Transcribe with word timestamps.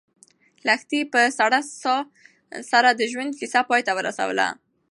لښتې 0.67 0.99
په 1.13 1.19
سړه 1.39 1.59
ساه 1.81 1.99
سره 2.71 2.89
د 2.93 3.01
ژوند 3.11 3.31
کیسه 3.39 3.61
پای 3.69 3.81
ته 3.87 3.91
ورسوله. 3.99 4.47